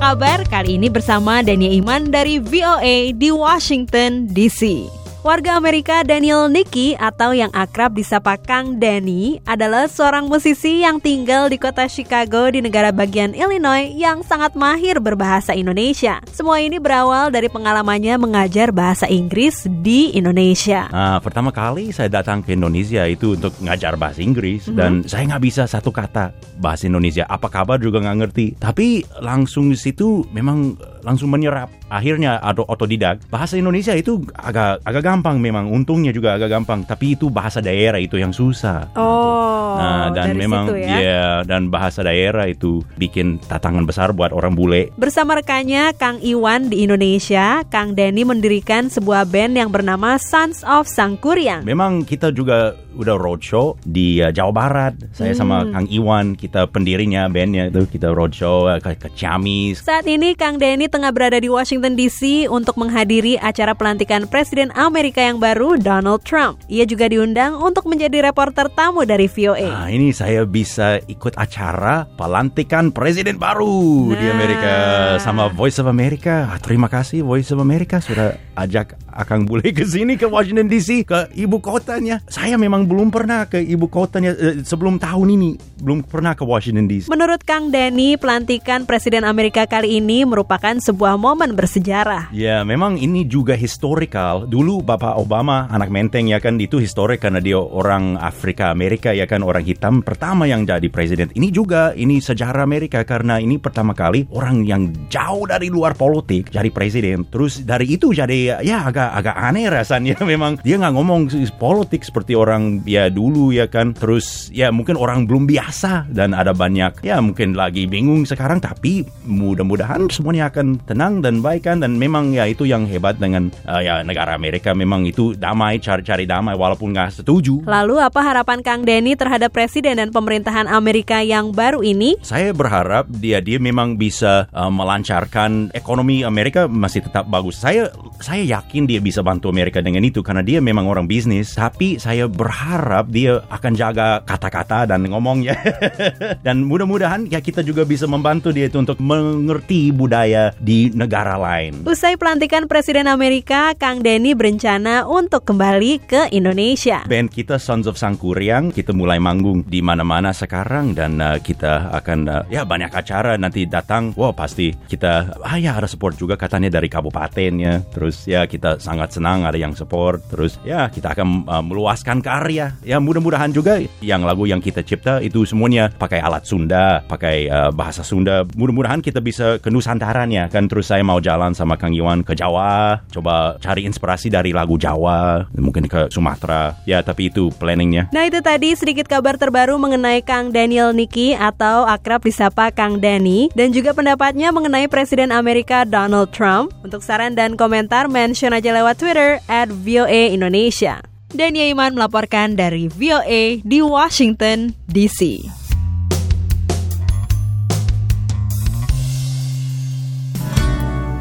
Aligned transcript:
kabar? 0.00 0.40
Kali 0.48 0.80
ini 0.80 0.88
bersama 0.88 1.44
Dania 1.44 1.68
Iman 1.68 2.08
dari 2.08 2.40
VOA 2.40 3.12
di 3.12 3.28
Washington 3.28 4.24
DC. 4.24 4.99
Warga 5.20 5.60
Amerika 5.60 6.00
Daniel 6.00 6.48
Nicky 6.48 6.96
atau 6.96 7.36
yang 7.36 7.52
akrab 7.52 7.92
disapa 7.92 8.40
Kang 8.40 8.80
Danny 8.80 9.36
adalah 9.44 9.84
seorang 9.84 10.32
musisi 10.32 10.80
yang 10.80 10.96
tinggal 10.96 11.52
di 11.52 11.60
kota 11.60 11.84
Chicago 11.92 12.48
di 12.48 12.64
negara 12.64 12.88
bagian 12.88 13.36
Illinois 13.36 13.92
yang 13.92 14.24
sangat 14.24 14.56
mahir 14.56 14.96
berbahasa 14.96 15.52
Indonesia. 15.52 16.24
Semua 16.32 16.64
ini 16.64 16.80
berawal 16.80 17.28
dari 17.28 17.52
pengalamannya 17.52 18.16
mengajar 18.16 18.72
bahasa 18.72 19.12
Inggris 19.12 19.68
di 19.84 20.08
Indonesia. 20.16 20.88
Nah, 20.88 21.20
pertama 21.20 21.52
kali 21.52 21.92
saya 21.92 22.08
datang 22.08 22.40
ke 22.40 22.56
Indonesia 22.56 23.04
itu 23.04 23.36
untuk 23.36 23.52
ngajar 23.60 24.00
bahasa 24.00 24.24
Inggris 24.24 24.72
Mhm. 24.72 24.76
dan 24.80 24.92
saya 25.04 25.28
nggak 25.36 25.44
bisa 25.44 25.68
satu 25.68 25.92
kata 25.92 26.32
bahasa 26.56 26.88
Indonesia. 26.88 27.28
Apa 27.28 27.52
kabar 27.52 27.76
juga 27.76 28.00
nggak 28.00 28.18
ngerti. 28.24 28.46
Tapi 28.56 29.04
langsung 29.20 29.68
di 29.68 29.76
situ 29.76 30.24
memang 30.32 30.80
langsung 31.02 31.30
menyerap. 31.30 31.70
Akhirnya 31.90 32.38
ada 32.38 32.62
otodidak. 32.62 33.22
Bahasa 33.28 33.58
Indonesia 33.58 33.92
itu 33.92 34.22
agak 34.34 34.84
agak 34.86 35.02
gampang 35.02 35.42
memang. 35.42 35.66
Untungnya 35.68 36.14
juga 36.14 36.38
agak 36.38 36.50
gampang. 36.50 36.86
Tapi 36.86 37.18
itu 37.18 37.28
bahasa 37.28 37.58
daerah 37.58 37.98
itu 37.98 38.16
yang 38.16 38.30
susah. 38.30 38.92
Oh, 38.94 39.48
Nah, 39.70 40.10
dan 40.12 40.34
dari 40.34 40.38
memang 40.44 40.64
situ 40.66 40.76
ya. 40.82 40.96
ya, 40.98 41.26
dan 41.46 41.70
bahasa 41.70 42.02
daerah 42.02 42.50
itu 42.50 42.82
bikin 42.98 43.38
tantangan 43.46 43.86
besar 43.86 44.10
buat 44.12 44.34
orang 44.34 44.52
bule. 44.52 44.90
Bersama 44.98 45.38
rekannya 45.38 45.94
Kang 45.96 46.18
Iwan 46.20 46.68
di 46.68 46.84
Indonesia, 46.84 47.62
Kang 47.70 47.94
Denny 47.94 48.26
mendirikan 48.26 48.90
sebuah 48.90 49.30
band 49.30 49.56
yang 49.56 49.70
bernama 49.70 50.18
Sons 50.18 50.66
of 50.66 50.90
Sangkuriang. 50.90 51.62
Memang 51.64 52.02
kita 52.02 52.34
juga 52.34 52.74
udah 52.90 53.14
roadshow 53.14 53.78
di 53.86 54.18
uh, 54.18 54.34
Jawa 54.34 54.50
Barat. 54.52 54.94
Saya 55.14 55.32
sama 55.32 55.62
Hmm. 55.62 55.72
Kang 55.72 55.88
Iwan, 55.88 56.26
kita 56.34 56.66
pendirinya 56.66 57.30
bandnya 57.30 57.70
itu 57.70 57.86
kita 57.86 58.10
roadshow 58.10 58.66
uh, 58.66 58.82
ke, 58.82 58.98
ke 58.98 59.08
Ciamis. 59.14 59.80
Saat 59.86 60.10
ini 60.10 60.34
Kang 60.34 60.58
Denny 60.58 60.89
tengah 60.90 61.14
berada 61.14 61.38
di 61.38 61.46
Washington 61.46 61.94
DC 61.94 62.50
untuk 62.50 62.74
menghadiri 62.74 63.38
acara 63.38 63.72
pelantikan 63.78 64.26
Presiden 64.26 64.74
Amerika 64.74 65.22
yang 65.22 65.38
baru 65.38 65.78
Donald 65.78 66.26
Trump. 66.26 66.58
Ia 66.66 66.82
juga 66.82 67.06
diundang 67.06 67.56
untuk 67.62 67.86
menjadi 67.86 68.26
reporter 68.26 68.66
tamu 68.74 69.06
dari 69.06 69.30
VOA. 69.30 69.70
Nah, 69.70 69.88
ini 69.88 70.10
saya 70.10 70.42
bisa 70.42 70.98
ikut 71.06 71.38
acara 71.38 72.10
pelantikan 72.18 72.90
presiden 72.90 73.38
baru 73.38 74.10
di 74.18 74.26
Nah. 74.26 74.34
Amerika 74.34 74.74
sama 75.22 75.46
Voice 75.54 75.78
of 75.78 75.86
America. 75.86 76.50
Ah, 76.50 76.58
terima 76.58 76.90
kasih 76.90 77.22
Voice 77.22 77.54
of 77.54 77.62
America 77.62 78.02
sudah 78.02 78.34
ajak 78.58 78.98
Akang 79.12 79.46
Bule 79.46 79.74
ke 79.74 79.82
sini 79.82 80.14
ke 80.14 80.26
Washington 80.26 80.70
DC 80.70 81.04
ke 81.06 81.32
ibu 81.34 81.58
kotanya. 81.58 82.22
Saya 82.30 82.54
memang 82.54 82.86
belum 82.86 83.10
pernah 83.10 83.46
ke 83.46 83.58
ibu 83.58 83.90
kotanya 83.90 84.34
eh, 84.34 84.62
sebelum 84.62 84.96
tahun 85.02 85.28
ini 85.34 85.50
belum 85.80 86.04
pernah 86.06 86.36
ke 86.36 86.44
Washington 86.44 86.86
DC. 86.86 87.08
Menurut 87.08 87.42
Kang 87.42 87.72
Denny, 87.72 88.20
pelantikan 88.20 88.84
Presiden 88.84 89.24
Amerika 89.24 89.64
kali 89.64 89.98
ini 89.98 90.22
merupakan 90.28 90.76
sebuah 90.76 91.16
momen 91.16 91.56
bersejarah. 91.56 92.30
Ya, 92.30 92.62
memang 92.62 93.00
ini 93.00 93.24
juga 93.24 93.56
historical. 93.56 94.44
Dulu 94.46 94.84
Bapak 94.84 95.16
Obama, 95.16 95.66
anak 95.72 95.88
menteng 95.88 96.28
ya 96.28 96.38
kan, 96.38 96.60
itu 96.60 96.78
historik 96.78 97.24
karena 97.24 97.40
dia 97.40 97.56
orang 97.56 98.20
Afrika 98.20 98.70
Amerika 98.70 99.16
ya 99.16 99.24
kan, 99.24 99.40
orang 99.40 99.64
hitam 99.64 100.04
pertama 100.04 100.44
yang 100.44 100.68
jadi 100.68 100.86
presiden. 100.92 101.32
Ini 101.32 101.48
juga, 101.48 101.96
ini 101.96 102.20
sejarah 102.20 102.62
Amerika 102.62 103.02
karena 103.02 103.40
ini 103.40 103.56
pertama 103.56 103.96
kali 103.96 104.28
orang 104.36 104.62
yang 104.68 104.92
jauh 105.08 105.48
dari 105.48 105.72
luar 105.72 105.96
politik 105.96 106.52
jadi 106.52 106.68
presiden. 106.68 107.24
Terus 107.26 107.64
dari 107.64 107.96
itu 107.96 108.12
jadi 108.12 108.60
ya 108.60 108.84
agak 108.84 108.99
agak 109.16 109.36
aneh 109.36 109.72
rasanya. 109.72 110.20
Memang 110.30 110.60
dia 110.60 110.76
nggak 110.76 110.94
ngomong 110.94 111.32
politik 111.56 112.04
seperti 112.04 112.36
orang 112.36 112.84
ya 112.84 113.08
dulu 113.08 113.54
ya 113.54 113.64
kan. 113.70 113.96
Terus 113.96 114.52
ya 114.52 114.68
mungkin 114.68 115.00
orang 115.00 115.24
belum 115.24 115.48
biasa 115.48 116.10
dan 116.12 116.36
ada 116.36 116.52
banyak 116.52 117.00
ya 117.00 117.22
mungkin 117.24 117.56
lagi 117.56 117.88
bingung 117.88 118.28
sekarang 118.28 118.60
tapi 118.60 119.06
mudah-mudahan 119.24 120.10
semuanya 120.10 120.50
akan 120.50 120.82
tenang 120.84 121.24
dan 121.24 121.40
baik 121.40 121.64
kan 121.64 121.80
dan 121.80 121.96
memang 121.96 122.34
ya 122.34 122.44
itu 122.50 122.66
yang 122.66 122.84
hebat 122.84 123.16
dengan 123.16 123.48
uh, 123.64 123.78
ya 123.78 124.02
negara 124.02 124.34
Amerika 124.34 124.74
memang 124.74 125.06
itu 125.06 125.32
damai 125.38 125.78
cari-cari 125.78 126.26
damai 126.26 126.58
walaupun 126.58 126.90
nggak 126.90 127.22
setuju. 127.22 127.62
Lalu 127.64 128.02
apa 128.02 128.20
harapan 128.20 128.60
Kang 128.66 128.82
Denny 128.82 129.14
terhadap 129.14 129.54
Presiden 129.54 130.02
dan 130.02 130.10
pemerintahan 130.10 130.66
Amerika 130.66 131.22
yang 131.22 131.54
baru 131.54 131.86
ini? 131.86 132.18
Saya 132.26 132.50
berharap 132.50 133.06
dia 133.08 133.38
dia 133.38 133.62
memang 133.62 133.94
bisa 133.94 134.50
uh, 134.50 134.72
melancarkan 134.72 135.70
ekonomi 135.70 136.26
Amerika 136.26 136.66
masih 136.66 137.06
tetap 137.06 137.30
bagus. 137.30 137.62
Saya 137.62 137.94
saya 138.18 138.42
yakin 138.42 138.89
dia 138.90 138.98
bisa 138.98 139.22
bantu 139.22 139.46
Amerika 139.46 139.78
dengan 139.78 140.02
itu 140.02 140.18
karena 140.26 140.42
dia 140.42 140.58
memang 140.58 140.90
orang 140.90 141.06
bisnis. 141.06 141.54
Tapi 141.54 142.02
saya 142.02 142.26
berharap 142.26 143.06
dia 143.14 143.38
akan 143.46 143.72
jaga 143.78 144.26
kata-kata 144.26 144.90
dan 144.90 145.06
ngomongnya. 145.06 145.54
dan 146.46 146.66
mudah-mudahan 146.66 147.30
ya 147.30 147.38
kita 147.38 147.62
juga 147.62 147.86
bisa 147.86 148.10
membantu 148.10 148.50
dia 148.50 148.66
itu 148.66 148.82
untuk 148.82 148.98
mengerti 148.98 149.94
budaya 149.94 150.50
di 150.58 150.90
negara 150.90 151.38
lain. 151.38 151.86
Usai 151.86 152.18
pelantikan 152.18 152.66
Presiden 152.66 153.06
Amerika, 153.06 153.78
Kang 153.78 154.02
Denny 154.02 154.34
berencana 154.34 155.06
untuk 155.06 155.46
kembali 155.46 155.92
ke 156.02 156.20
Indonesia. 156.34 157.06
Band 157.06 157.30
kita 157.30 157.62
Sons 157.62 157.86
of 157.86 157.94
Sangkuriang 157.94 158.74
kita 158.74 158.90
mulai 158.90 159.22
manggung 159.22 159.62
di 159.62 159.78
mana-mana 159.78 160.34
sekarang 160.34 160.98
dan 160.98 161.22
uh, 161.22 161.38
kita 161.38 161.94
akan 161.94 162.18
uh, 162.26 162.42
ya 162.50 162.66
banyak 162.66 162.90
acara 162.90 163.38
nanti 163.38 163.70
datang. 163.70 164.10
Wah 164.18 164.34
pasti 164.34 164.74
kita 164.74 165.38
ah 165.46 165.54
ya 165.60 165.78
ada 165.78 165.86
support 165.86 166.18
juga 166.18 166.34
katanya 166.34 166.72
dari 166.72 166.90
kabupaten 166.90 167.52
ya. 167.60 167.74
Terus 167.94 168.26
ya 168.26 168.48
kita 168.48 168.79
sangat 168.80 169.14
senang 169.14 169.44
ada 169.44 169.60
yang 169.60 169.76
support. 169.76 170.24
Terus 170.32 170.56
ya 170.64 170.88
kita 170.88 171.12
akan 171.12 171.44
uh, 171.46 171.64
meluaskan 171.64 172.24
karya. 172.24 172.74
Ya 172.82 172.96
mudah-mudahan 172.98 173.52
juga 173.52 173.78
yang 174.00 174.24
lagu 174.24 174.48
yang 174.48 174.58
kita 174.58 174.80
cipta 174.80 175.20
itu 175.20 175.44
semuanya 175.44 175.92
pakai 175.92 176.18
alat 176.18 176.48
Sunda, 176.48 177.04
pakai 177.04 177.46
uh, 177.46 177.70
bahasa 177.70 178.00
Sunda. 178.00 178.42
Mudah-mudahan 178.56 179.04
kita 179.04 179.20
bisa 179.20 179.60
ke 179.60 179.68
Nusantaranya 179.68 180.48
kan. 180.48 180.66
Terus 180.66 180.88
saya 180.88 181.04
mau 181.04 181.20
jalan 181.20 181.52
sama 181.52 181.76
Kang 181.76 181.92
Iwan 181.92 182.24
ke 182.24 182.32
Jawa, 182.32 183.04
coba 183.12 183.60
cari 183.60 183.84
inspirasi 183.84 184.32
dari 184.32 184.56
lagu 184.56 184.80
Jawa, 184.80 185.46
mungkin 185.54 185.86
ke 185.86 186.08
Sumatera. 186.08 186.74
Ya 186.88 187.04
tapi 187.04 187.28
itu 187.28 187.52
planningnya. 187.60 188.08
Nah 188.10 188.24
itu 188.24 188.40
tadi 188.40 188.72
sedikit 188.72 189.06
kabar 189.06 189.36
terbaru 189.36 189.76
mengenai 189.76 190.24
Kang 190.24 190.54
Daniel 190.54 190.96
Niki 190.96 191.36
atau 191.36 191.84
akrab 191.84 192.24
disapa 192.24 192.72
Kang 192.72 193.02
Dani 193.02 193.52
dan 193.52 193.74
juga 193.74 193.92
pendapatnya 193.92 194.54
mengenai 194.54 194.86
Presiden 194.86 195.34
Amerika 195.34 195.84
Donald 195.84 196.32
Trump. 196.32 196.72
Untuk 196.80 197.04
saran 197.04 197.36
dan 197.36 197.58
komentar 197.58 198.06
mention 198.08 198.54
aja 198.54 198.69
lewat 198.74 198.96
Twitter 198.98 199.38
at 199.50 199.68
VOA 199.70 200.30
Indonesia. 200.30 201.02
Dania 201.30 201.70
Iman 201.70 201.94
melaporkan 201.94 202.58
dari 202.58 202.90
VOA 202.90 203.62
di 203.62 203.78
Washington 203.78 204.74
DC. 204.90 205.46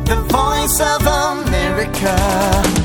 The 0.10 0.18
voice 0.34 0.78
of 0.82 1.06
America. 1.06 2.79